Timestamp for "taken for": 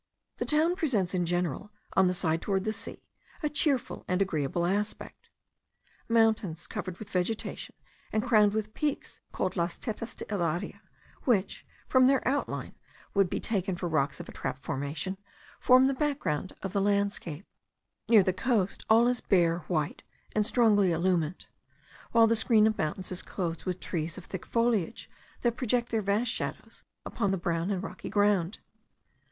13.39-13.87